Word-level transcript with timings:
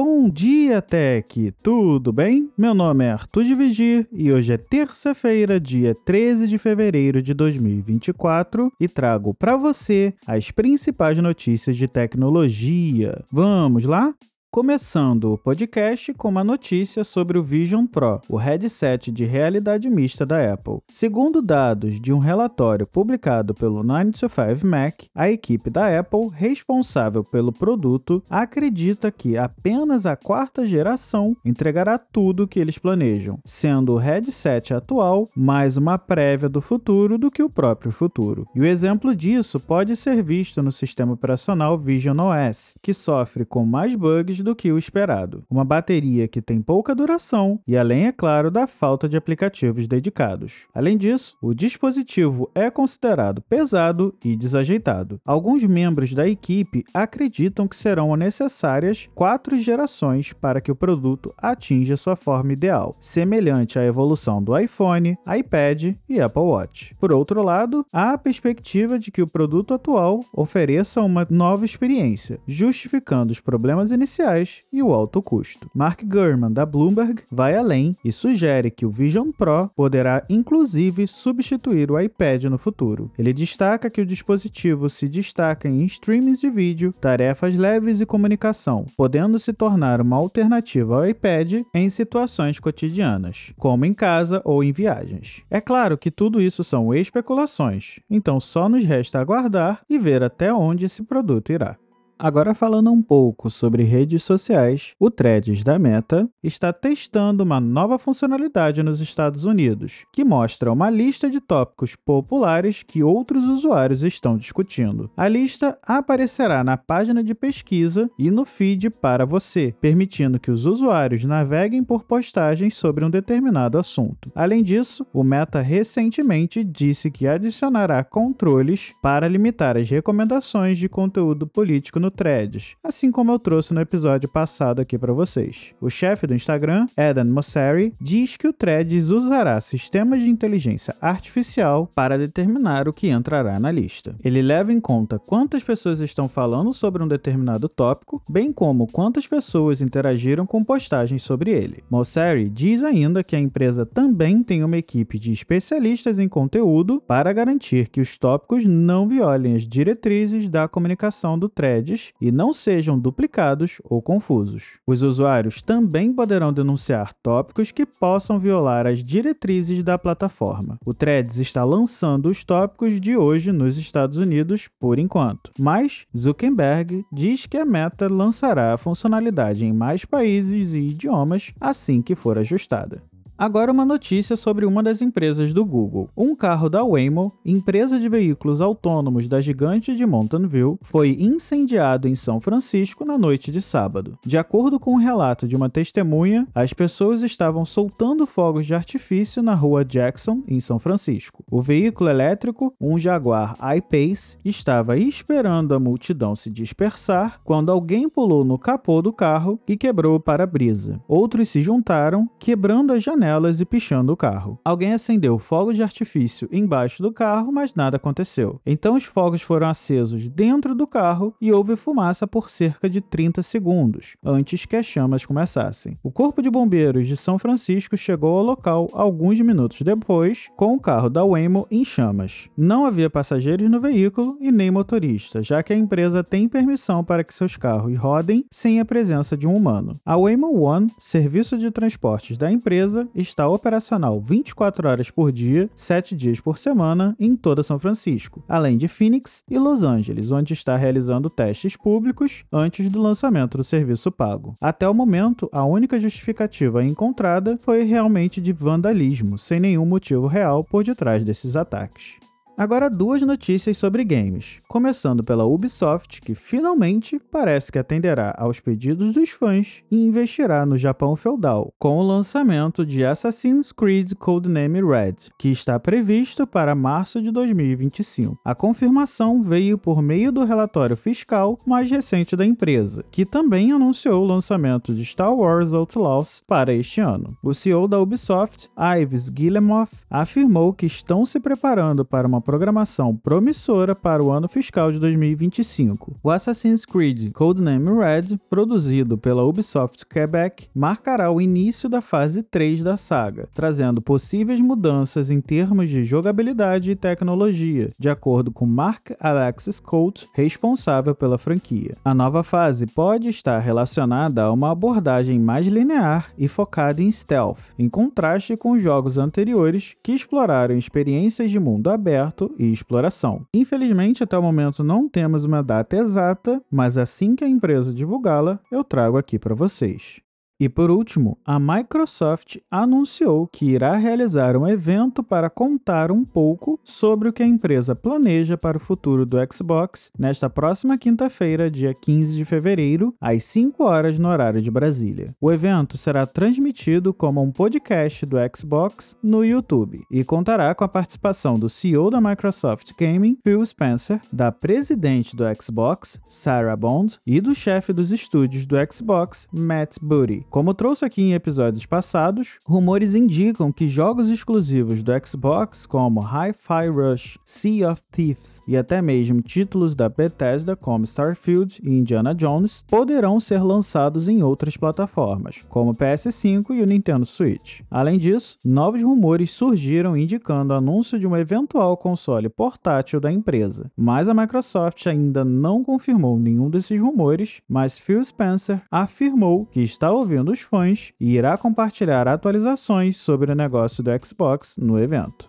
Bom 0.00 0.30
dia, 0.30 0.80
Tech! 0.80 1.52
Tudo 1.60 2.12
bem? 2.12 2.48
Meu 2.56 2.72
nome 2.72 3.04
é 3.04 3.10
Arthur 3.10 3.42
de 3.42 3.52
Vigir 3.52 4.06
e 4.12 4.32
hoje 4.32 4.52
é 4.52 4.56
terça-feira, 4.56 5.58
dia 5.58 5.92
13 5.92 6.46
de 6.46 6.56
fevereiro 6.56 7.20
de 7.20 7.34
2024 7.34 8.72
e 8.78 8.86
trago 8.86 9.34
para 9.34 9.56
você 9.56 10.14
as 10.24 10.52
principais 10.52 11.18
notícias 11.18 11.76
de 11.76 11.88
tecnologia. 11.88 13.24
Vamos 13.32 13.84
lá? 13.84 14.14
Começando 14.50 15.34
o 15.34 15.36
podcast 15.36 16.14
com 16.14 16.30
uma 16.30 16.42
notícia 16.42 17.04
sobre 17.04 17.36
o 17.36 17.42
Vision 17.42 17.84
Pro, 17.84 18.22
o 18.30 18.38
headset 18.38 19.12
de 19.12 19.26
realidade 19.26 19.90
mista 19.90 20.24
da 20.24 20.54
Apple. 20.54 20.78
Segundo 20.88 21.42
dados 21.42 22.00
de 22.00 22.14
um 22.14 22.18
relatório 22.18 22.86
publicado 22.86 23.52
pelo 23.52 23.84
9to5 23.84 24.64
Mac, 24.64 25.02
a 25.14 25.30
equipe 25.30 25.68
da 25.68 26.00
Apple 26.00 26.30
responsável 26.32 27.22
pelo 27.22 27.52
produto 27.52 28.22
acredita 28.28 29.12
que 29.12 29.36
apenas 29.36 30.06
a 30.06 30.16
quarta 30.16 30.66
geração 30.66 31.36
entregará 31.44 31.98
tudo 31.98 32.44
o 32.44 32.48
que 32.48 32.58
eles 32.58 32.78
planejam, 32.78 33.38
sendo 33.44 33.92
o 33.92 33.98
headset 33.98 34.72
atual 34.72 35.28
mais 35.36 35.76
uma 35.76 35.98
prévia 35.98 36.48
do 36.48 36.62
futuro 36.62 37.18
do 37.18 37.30
que 37.30 37.42
o 37.42 37.50
próprio 37.50 37.92
futuro. 37.92 38.46
E 38.54 38.60
o 38.62 38.66
exemplo 38.66 39.14
disso 39.14 39.60
pode 39.60 39.94
ser 39.94 40.22
visto 40.22 40.62
no 40.62 40.72
sistema 40.72 41.12
operacional 41.12 41.78
Vision 41.78 42.18
OS, 42.18 42.78
que 42.80 42.94
sofre 42.94 43.44
com 43.44 43.66
mais 43.66 43.94
bugs 43.94 44.38
do 44.48 44.56
que 44.56 44.72
o 44.72 44.78
esperado. 44.78 45.44
Uma 45.50 45.64
bateria 45.64 46.26
que 46.26 46.40
tem 46.40 46.62
pouca 46.62 46.94
duração 46.94 47.60
e 47.66 47.76
além, 47.76 48.06
é 48.06 48.12
claro, 48.12 48.50
da 48.50 48.66
falta 48.66 49.06
de 49.06 49.16
aplicativos 49.16 49.86
dedicados. 49.86 50.66
Além 50.74 50.96
disso, 50.96 51.36
o 51.42 51.52
dispositivo 51.52 52.50
é 52.54 52.70
considerado 52.70 53.42
pesado 53.42 54.14
e 54.24 54.34
desajeitado. 54.34 55.20
Alguns 55.24 55.62
membros 55.64 56.14
da 56.14 56.26
equipe 56.26 56.82
acreditam 56.94 57.68
que 57.68 57.76
serão 57.76 58.16
necessárias 58.16 59.06
quatro 59.14 59.60
gerações 59.60 60.32
para 60.32 60.62
que 60.62 60.72
o 60.72 60.76
produto 60.76 61.34
atinja 61.36 61.96
sua 61.96 62.16
forma 62.16 62.54
ideal, 62.54 62.96
semelhante 63.00 63.78
à 63.78 63.84
evolução 63.84 64.42
do 64.42 64.58
iPhone, 64.58 65.18
iPad 65.38 65.94
e 66.08 66.20
Apple 66.20 66.42
Watch. 66.42 66.94
Por 66.98 67.12
outro 67.12 67.42
lado, 67.42 67.84
há 67.92 68.12
a 68.12 68.18
perspectiva 68.18 68.98
de 68.98 69.10
que 69.10 69.20
o 69.20 69.28
produto 69.28 69.74
atual 69.74 70.20
ofereça 70.32 71.02
uma 71.02 71.26
nova 71.28 71.66
experiência, 71.66 72.40
justificando 72.46 73.30
os 73.30 73.40
problemas 73.40 73.90
iniciais 73.90 74.27
e 74.72 74.82
o 74.82 74.92
alto 74.92 75.22
custo. 75.22 75.70
Mark 75.74 76.02
Gurman, 76.04 76.52
da 76.52 76.66
Bloomberg, 76.66 77.22
vai 77.30 77.56
além 77.56 77.96
e 78.04 78.12
sugere 78.12 78.70
que 78.70 78.84
o 78.84 78.90
Vision 78.90 79.30
Pro 79.30 79.70
poderá 79.74 80.24
inclusive 80.28 81.06
substituir 81.06 81.90
o 81.90 81.98
iPad 81.98 82.44
no 82.44 82.58
futuro. 82.58 83.10
Ele 83.18 83.32
destaca 83.32 83.90
que 83.90 84.00
o 84.00 84.06
dispositivo 84.06 84.88
se 84.88 85.08
destaca 85.08 85.68
em 85.68 85.84
streams 85.84 86.40
de 86.40 86.50
vídeo, 86.50 86.94
tarefas 87.00 87.54
leves 87.54 88.00
e 88.00 88.06
comunicação, 88.06 88.86
podendo 88.96 89.38
se 89.38 89.52
tornar 89.52 90.00
uma 90.00 90.16
alternativa 90.16 90.96
ao 90.96 91.06
iPad 91.06 91.62
em 91.74 91.88
situações 91.88 92.60
cotidianas, 92.60 93.52
como 93.58 93.84
em 93.84 93.94
casa 93.94 94.42
ou 94.44 94.62
em 94.62 94.72
viagens. 94.72 95.42
É 95.50 95.60
claro 95.60 95.96
que 95.96 96.10
tudo 96.10 96.40
isso 96.40 96.62
são 96.62 96.94
especulações, 96.94 98.00
então 98.10 98.40
só 98.40 98.68
nos 98.68 98.84
resta 98.84 99.18
aguardar 99.18 99.80
e 99.88 99.98
ver 99.98 100.22
até 100.22 100.52
onde 100.52 100.86
esse 100.86 101.02
produto 101.02 101.52
irá. 101.52 101.76
Agora 102.20 102.52
falando 102.52 102.90
um 102.90 103.00
pouco 103.00 103.48
sobre 103.48 103.84
redes 103.84 104.24
sociais, 104.24 104.92
o 104.98 105.08
Threads 105.08 105.62
da 105.62 105.78
Meta 105.78 106.28
está 106.42 106.72
testando 106.72 107.44
uma 107.44 107.60
nova 107.60 107.96
funcionalidade 107.96 108.82
nos 108.82 109.00
Estados 109.00 109.44
Unidos, 109.44 110.04
que 110.12 110.24
mostra 110.24 110.72
uma 110.72 110.90
lista 110.90 111.30
de 111.30 111.40
tópicos 111.40 111.94
populares 111.94 112.82
que 112.82 113.04
outros 113.04 113.44
usuários 113.44 114.02
estão 114.02 114.36
discutindo. 114.36 115.08
A 115.16 115.28
lista 115.28 115.78
aparecerá 115.80 116.64
na 116.64 116.76
página 116.76 117.22
de 117.22 117.36
pesquisa 117.36 118.10
e 118.18 118.32
no 118.32 118.44
feed 118.44 118.90
para 118.90 119.24
você, 119.24 119.72
permitindo 119.80 120.40
que 120.40 120.50
os 120.50 120.66
usuários 120.66 121.24
naveguem 121.24 121.84
por 121.84 122.02
postagens 122.02 122.74
sobre 122.74 123.04
um 123.04 123.10
determinado 123.10 123.78
assunto. 123.78 124.32
Além 124.34 124.64
disso, 124.64 125.06
o 125.12 125.22
Meta 125.22 125.60
recentemente 125.60 126.64
disse 126.64 127.12
que 127.12 127.28
adicionará 127.28 128.02
controles 128.02 128.92
para 129.00 129.28
limitar 129.28 129.76
as 129.76 129.88
recomendações 129.88 130.78
de 130.78 130.88
conteúdo 130.88 131.46
político 131.46 132.00
no 132.00 132.07
no 132.08 132.10
Threads, 132.10 132.74
assim 132.82 133.10
como 133.12 133.30
eu 133.30 133.38
trouxe 133.38 133.74
no 133.74 133.82
episódio 133.82 134.28
passado 134.30 134.80
aqui 134.80 134.98
para 134.98 135.12
vocês. 135.12 135.74
O 135.78 135.90
chefe 135.90 136.26
do 136.26 136.34
Instagram, 136.34 136.86
Eden 136.96 137.26
Mosseri, 137.26 137.92
diz 138.00 138.36
que 138.36 138.48
o 138.48 138.52
Threads 138.52 139.10
usará 139.10 139.60
sistemas 139.60 140.20
de 140.20 140.30
inteligência 140.30 140.96
artificial 141.02 141.90
para 141.94 142.16
determinar 142.16 142.88
o 142.88 142.92
que 142.94 143.10
entrará 143.10 143.60
na 143.60 143.70
lista. 143.70 144.16
Ele 144.24 144.40
leva 144.40 144.72
em 144.72 144.80
conta 144.80 145.18
quantas 145.18 145.62
pessoas 145.62 146.00
estão 146.00 146.28
falando 146.28 146.72
sobre 146.72 147.02
um 147.02 147.08
determinado 147.08 147.68
tópico, 147.68 148.22
bem 148.26 148.52
como 148.52 148.90
quantas 148.90 149.26
pessoas 149.26 149.82
interagiram 149.82 150.46
com 150.46 150.64
postagens 150.64 151.22
sobre 151.22 151.50
ele. 151.50 151.84
Mosseri 151.90 152.48
diz 152.48 152.82
ainda 152.82 153.22
que 153.22 153.36
a 153.36 153.40
empresa 153.40 153.84
também 153.84 154.42
tem 154.42 154.64
uma 154.64 154.78
equipe 154.78 155.18
de 155.18 155.30
especialistas 155.30 156.18
em 156.18 156.28
conteúdo 156.28 157.02
para 157.06 157.34
garantir 157.34 157.88
que 157.88 158.00
os 158.00 158.16
tópicos 158.16 158.64
não 158.64 159.06
violem 159.06 159.56
as 159.56 159.66
diretrizes 159.66 160.48
da 160.48 160.66
comunicação 160.66 161.38
do 161.38 161.50
Threads 161.50 161.97
e 162.20 162.30
não 162.30 162.52
sejam 162.52 162.98
duplicados 162.98 163.80
ou 163.84 164.00
confusos. 164.00 164.78
Os 164.86 165.02
usuários 165.02 165.62
também 165.62 166.12
poderão 166.12 166.52
denunciar 166.52 167.12
tópicos 167.22 167.72
que 167.72 167.84
possam 167.86 168.38
violar 168.38 168.86
as 168.86 169.04
diretrizes 169.04 169.82
da 169.82 169.98
plataforma. 169.98 170.78
O 170.84 170.94
Threads 170.94 171.38
está 171.38 171.64
lançando 171.64 172.28
os 172.28 172.44
tópicos 172.44 173.00
de 173.00 173.16
hoje 173.16 173.52
nos 173.52 173.76
Estados 173.76 174.18
Unidos 174.18 174.68
por 174.78 174.98
enquanto, 174.98 175.50
mas 175.58 176.06
Zuckerberg 176.16 177.04
diz 177.12 177.46
que 177.46 177.56
a 177.56 177.64
Meta 177.64 178.08
lançará 178.08 178.74
a 178.74 178.78
funcionalidade 178.78 179.64
em 179.64 179.72
mais 179.72 180.04
países 180.04 180.74
e 180.74 180.80
idiomas 180.80 181.52
assim 181.60 182.02
que 182.02 182.14
for 182.14 182.38
ajustada. 182.38 183.02
Agora 183.38 183.70
uma 183.70 183.84
notícia 183.84 184.36
sobre 184.36 184.66
uma 184.66 184.82
das 184.82 185.00
empresas 185.00 185.52
do 185.52 185.64
Google. 185.64 186.10
Um 186.16 186.34
carro 186.34 186.68
da 186.68 186.82
Waymo, 186.82 187.32
empresa 187.46 188.00
de 188.00 188.08
veículos 188.08 188.60
autônomos 188.60 189.28
da 189.28 189.40
gigante 189.40 189.94
de 189.94 190.04
Mountain 190.04 190.48
View, 190.48 190.76
foi 190.82 191.16
incendiado 191.20 192.08
em 192.08 192.16
São 192.16 192.40
Francisco 192.40 193.04
na 193.04 193.16
noite 193.16 193.52
de 193.52 193.62
sábado. 193.62 194.18
De 194.26 194.36
acordo 194.36 194.80
com 194.80 194.90
o 194.90 194.94
um 194.94 194.96
relato 194.96 195.46
de 195.46 195.54
uma 195.54 195.70
testemunha, 195.70 196.48
as 196.52 196.72
pessoas 196.72 197.22
estavam 197.22 197.64
soltando 197.64 198.26
fogos 198.26 198.66
de 198.66 198.74
artifício 198.74 199.40
na 199.40 199.54
rua 199.54 199.84
Jackson, 199.84 200.42
em 200.48 200.58
São 200.58 200.80
Francisco. 200.80 201.44
O 201.48 201.62
veículo 201.62 202.10
elétrico, 202.10 202.74
um 202.80 202.98
Jaguar 202.98 203.56
I-Pace, 203.76 204.36
estava 204.44 204.98
esperando 204.98 205.76
a 205.76 205.78
multidão 205.78 206.34
se 206.34 206.50
dispersar 206.50 207.40
quando 207.44 207.70
alguém 207.70 208.08
pulou 208.08 208.44
no 208.44 208.58
capô 208.58 209.00
do 209.00 209.12
carro 209.12 209.60
e 209.68 209.76
quebrou 209.76 210.16
o 210.16 210.20
para-brisa. 210.20 211.00
Outros 211.06 211.50
se 211.50 211.62
juntaram, 211.62 212.28
quebrando 212.40 212.92
as 212.92 213.00
janelas 213.00 213.27
janelas 213.28 213.60
e 213.60 213.64
pichando 213.64 214.12
o 214.12 214.16
carro. 214.16 214.58
Alguém 214.64 214.94
acendeu 214.94 215.38
fogos 215.38 215.76
de 215.76 215.82
artifício 215.82 216.48
embaixo 216.50 217.02
do 217.02 217.12
carro, 217.12 217.52
mas 217.52 217.74
nada 217.74 217.96
aconteceu. 217.96 218.60
Então 218.64 218.96
os 218.96 219.04
fogos 219.04 219.42
foram 219.42 219.68
acesos 219.68 220.28
dentro 220.30 220.74
do 220.74 220.86
carro 220.86 221.34
e 221.40 221.52
houve 221.52 221.76
fumaça 221.76 222.26
por 222.26 222.48
cerca 222.48 222.88
de 222.88 223.00
30 223.00 223.42
segundos, 223.42 224.16
antes 224.24 224.64
que 224.64 224.76
as 224.76 224.86
chamas 224.86 225.26
começassem. 225.26 225.98
O 226.02 226.10
Corpo 226.10 226.40
de 226.40 226.50
Bombeiros 226.50 227.06
de 227.06 227.16
São 227.16 227.38
Francisco 227.38 227.96
chegou 227.96 228.38
ao 228.38 228.44
local 228.44 228.88
alguns 228.92 229.38
minutos 229.40 229.82
depois, 229.82 230.48
com 230.56 230.74
o 230.74 230.80
carro 230.80 231.10
da 231.10 231.24
Waymo 231.24 231.66
em 231.70 231.84
chamas. 231.84 232.48
Não 232.56 232.86
havia 232.86 233.10
passageiros 233.10 233.70
no 233.70 233.80
veículo 233.80 234.38
e 234.40 234.50
nem 234.50 234.70
motorista, 234.70 235.42
já 235.42 235.62
que 235.62 235.72
a 235.72 235.76
empresa 235.76 236.24
tem 236.24 236.48
permissão 236.48 237.04
para 237.04 237.22
que 237.22 237.34
seus 237.34 237.56
carros 237.56 237.96
rodem 237.98 238.44
sem 238.50 238.80
a 238.80 238.84
presença 238.84 239.36
de 239.36 239.46
um 239.46 239.54
humano. 239.54 239.94
A 240.04 240.16
Waymo 240.16 240.60
One, 240.60 240.90
serviço 240.98 241.58
de 241.58 241.70
transportes 241.70 242.38
da 242.38 242.50
empresa, 242.50 243.08
está 243.20 243.48
operacional 243.48 244.20
24 244.20 244.88
horas 244.88 245.10
por 245.10 245.32
dia, 245.32 245.68
7 245.74 246.16
dias 246.16 246.40
por 246.40 246.58
semana, 246.58 247.16
em 247.18 247.36
toda 247.36 247.62
São 247.62 247.78
Francisco, 247.78 248.42
além 248.48 248.76
de 248.76 248.88
Phoenix 248.88 249.42
e 249.50 249.58
Los 249.58 249.82
Angeles, 249.82 250.30
onde 250.30 250.52
está 250.52 250.76
realizando 250.76 251.28
testes 251.28 251.76
públicos 251.76 252.44
antes 252.52 252.88
do 252.88 253.00
lançamento 253.00 253.58
do 253.58 253.64
serviço 253.64 254.10
pago. 254.10 254.56
Até 254.60 254.88
o 254.88 254.94
momento, 254.94 255.48
a 255.52 255.64
única 255.64 255.98
justificativa 255.98 256.84
encontrada 256.84 257.58
foi 257.62 257.84
realmente 257.84 258.40
de 258.40 258.52
vandalismo, 258.52 259.38
sem 259.38 259.60
nenhum 259.60 259.86
motivo 259.86 260.26
real 260.26 260.64
por 260.64 260.84
detrás 260.84 261.24
desses 261.24 261.56
ataques. 261.56 262.16
Agora 262.58 262.90
duas 262.90 263.22
notícias 263.22 263.78
sobre 263.78 264.02
games, 264.02 264.60
começando 264.66 265.22
pela 265.22 265.44
Ubisoft, 265.44 266.20
que 266.20 266.34
finalmente 266.34 267.16
parece 267.30 267.70
que 267.70 267.78
atenderá 267.78 268.34
aos 268.36 268.58
pedidos 268.58 269.14
dos 269.14 269.30
fãs 269.30 269.84
e 269.88 270.04
investirá 270.04 270.66
no 270.66 270.76
Japão 270.76 271.14
feudal, 271.14 271.72
com 271.78 271.98
o 271.98 272.02
lançamento 272.02 272.84
de 272.84 273.04
Assassin's 273.04 273.70
Creed 273.70 274.14
Codename 274.14 274.82
Red, 274.82 275.30
que 275.38 275.50
está 275.52 275.78
previsto 275.78 276.48
para 276.48 276.74
março 276.74 277.22
de 277.22 277.30
2025. 277.30 278.36
A 278.44 278.56
confirmação 278.56 279.40
veio 279.40 279.78
por 279.78 280.02
meio 280.02 280.32
do 280.32 280.42
relatório 280.42 280.96
fiscal 280.96 281.60
mais 281.64 281.88
recente 281.88 282.34
da 282.34 282.44
empresa, 282.44 283.04
que 283.12 283.24
também 283.24 283.70
anunciou 283.70 284.24
o 284.24 284.26
lançamento 284.26 284.92
de 284.92 285.04
Star 285.04 285.32
Wars 285.32 285.72
Outlaws 285.72 286.42
para 286.44 286.74
este 286.74 287.00
ano. 287.00 287.38
O 287.40 287.54
CEO 287.54 287.86
da 287.86 288.00
Ubisoft, 288.00 288.68
Ives 289.00 289.28
Guillemot, 289.28 289.92
afirmou 290.10 290.72
que 290.72 290.86
estão 290.86 291.24
se 291.24 291.38
preparando 291.38 292.04
para 292.04 292.26
uma 292.26 292.47
programação 292.48 293.14
promissora 293.14 293.94
para 293.94 294.24
o 294.24 294.30
ano 294.30 294.48
fiscal 294.48 294.90
de 294.90 294.98
2025. 294.98 296.16
O 296.22 296.30
Assassin's 296.30 296.86
Creed 296.86 297.30
Codename 297.32 297.90
Red, 297.90 298.38
produzido 298.48 299.18
pela 299.18 299.44
Ubisoft 299.44 300.06
Quebec, 300.06 300.66
marcará 300.74 301.30
o 301.30 301.42
início 301.42 301.90
da 301.90 302.00
fase 302.00 302.42
3 302.42 302.82
da 302.82 302.96
saga, 302.96 303.50
trazendo 303.54 304.00
possíveis 304.00 304.62
mudanças 304.62 305.30
em 305.30 305.42
termos 305.42 305.90
de 305.90 306.02
jogabilidade 306.04 306.90
e 306.90 306.96
tecnologia, 306.96 307.90
de 307.98 308.08
acordo 308.08 308.50
com 308.50 308.64
Mark 308.64 309.10
Alexis 309.20 309.78
Coates, 309.78 310.26
responsável 310.32 311.14
pela 311.14 311.36
franquia. 311.36 311.96
A 312.02 312.14
nova 312.14 312.42
fase 312.42 312.86
pode 312.86 313.28
estar 313.28 313.58
relacionada 313.58 314.44
a 314.44 314.50
uma 314.50 314.70
abordagem 314.70 315.38
mais 315.38 315.66
linear 315.66 316.32
e 316.38 316.48
focada 316.48 317.02
em 317.02 317.12
stealth, 317.12 317.74
em 317.78 317.90
contraste 317.90 318.56
com 318.56 318.70
os 318.70 318.82
jogos 318.82 319.18
anteriores 319.18 319.94
que 320.02 320.12
exploraram 320.12 320.78
experiências 320.78 321.50
de 321.50 321.60
mundo 321.60 321.90
aberto 321.90 322.37
e 322.58 322.72
exploração. 322.72 323.44
Infelizmente, 323.52 324.22
até 324.22 324.36
o 324.36 324.42
momento 324.42 324.84
não 324.84 325.08
temos 325.08 325.44
uma 325.44 325.62
data 325.62 325.96
exata, 325.96 326.62
mas 326.70 326.96
assim 326.96 327.34
que 327.34 327.44
a 327.44 327.48
empresa 327.48 327.92
divulgá-la, 327.92 328.60
eu 328.70 328.84
trago 328.84 329.16
aqui 329.18 329.38
para 329.38 329.54
vocês. 329.54 330.20
E 330.60 330.68
por 330.68 330.90
último, 330.90 331.38
a 331.44 331.56
Microsoft 331.60 332.56
anunciou 332.68 333.46
que 333.46 333.66
irá 333.66 333.96
realizar 333.96 334.56
um 334.56 334.66
evento 334.66 335.22
para 335.22 335.48
contar 335.48 336.10
um 336.10 336.24
pouco 336.24 336.80
sobre 336.82 337.28
o 337.28 337.32
que 337.32 337.44
a 337.44 337.46
empresa 337.46 337.94
planeja 337.94 338.56
para 338.56 338.76
o 338.76 338.80
futuro 338.80 339.24
do 339.24 339.36
Xbox 339.52 340.10
nesta 340.18 340.50
próxima 340.50 340.98
quinta-feira, 340.98 341.70
dia 341.70 341.94
15 341.94 342.36
de 342.36 342.44
fevereiro, 342.44 343.14
às 343.20 343.44
5 343.44 343.84
horas 343.84 344.18
no 344.18 344.28
horário 344.28 344.60
de 344.60 344.70
Brasília. 344.70 345.32
O 345.40 345.52
evento 345.52 345.96
será 345.96 346.26
transmitido 346.26 347.14
como 347.14 347.40
um 347.40 347.52
podcast 347.52 348.26
do 348.26 348.36
Xbox 348.56 349.16
no 349.22 349.44
YouTube 349.44 350.02
e 350.10 350.24
contará 350.24 350.74
com 350.74 350.82
a 350.82 350.88
participação 350.88 351.56
do 351.56 351.68
CEO 351.68 352.10
da 352.10 352.20
Microsoft 352.20 352.90
Gaming, 352.98 353.38
Phil 353.44 353.64
Spencer, 353.64 354.20
da 354.32 354.50
presidente 354.50 355.36
do 355.36 355.44
Xbox, 355.60 356.20
Sarah 356.28 356.76
Bond, 356.76 357.18
e 357.24 357.40
do 357.40 357.54
chefe 357.54 357.92
dos 357.92 358.10
estúdios 358.10 358.66
do 358.66 358.76
Xbox, 358.90 359.46
Matt 359.52 359.96
Booty. 360.02 360.47
Como 360.50 360.72
trouxe 360.72 361.04
aqui 361.04 361.20
em 361.20 361.34
episódios 361.34 361.84
passados, 361.84 362.58
rumores 362.64 363.14
indicam 363.14 363.70
que 363.70 363.86
jogos 363.86 364.30
exclusivos 364.30 365.02
do 365.02 365.12
Xbox, 365.22 365.84
como 365.84 366.22
Hi-Fi 366.22 366.88
Rush, 366.88 367.38
Sea 367.44 367.92
of 367.92 368.00
Thieves 368.10 368.58
e 368.66 368.74
até 368.74 369.02
mesmo 369.02 369.42
títulos 369.42 369.94
da 369.94 370.08
Bethesda, 370.08 370.74
como 370.74 371.04
Starfield 371.04 371.78
e 371.84 371.90
Indiana 371.90 372.34
Jones, 372.34 372.82
poderão 372.88 373.38
ser 373.38 373.62
lançados 373.62 374.26
em 374.26 374.42
outras 374.42 374.74
plataformas, 374.74 375.62
como 375.68 375.90
o 375.90 375.94
PS5 375.94 376.70
e 376.70 376.80
o 376.80 376.86
Nintendo 376.86 377.26
Switch. 377.26 377.82
Além 377.90 378.18
disso, 378.18 378.56
novos 378.64 379.02
rumores 379.02 379.50
surgiram 379.50 380.16
indicando 380.16 380.72
o 380.72 380.76
anúncio 380.76 381.18
de 381.18 381.26
um 381.26 381.36
eventual 381.36 381.94
console 381.98 382.48
portátil 382.48 383.20
da 383.20 383.30
empresa, 383.30 383.90
mas 383.94 384.30
a 384.30 384.34
Microsoft 384.34 385.06
ainda 385.06 385.44
não 385.44 385.84
confirmou 385.84 386.38
nenhum 386.38 386.70
desses 386.70 386.98
rumores, 386.98 387.60
mas 387.68 387.98
Phil 387.98 388.24
Spencer 388.24 388.80
afirmou 388.90 389.66
que 389.66 389.82
está 389.82 390.10
ouvindo 390.10 390.37
dos 390.44 390.60
fãs 390.60 391.12
e 391.20 391.36
irá 391.36 391.56
compartilhar 391.56 392.28
atualizações 392.28 393.16
sobre 393.16 393.52
o 393.52 393.54
negócio 393.54 394.02
do 394.02 394.10
Xbox 394.24 394.74
no 394.76 394.98
evento. 394.98 395.48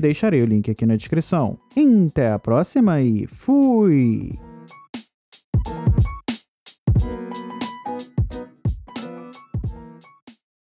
deixarei 0.00 0.42
o 0.42 0.46
link 0.46 0.70
aqui 0.70 0.86
na 0.86 0.96
descrição. 0.96 1.58
Até 2.08 2.30
a 2.30 2.38
próxima 2.38 3.00
e 3.00 3.26
fui! 3.26 4.38